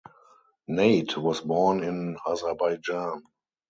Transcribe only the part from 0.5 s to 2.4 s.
Nate was born in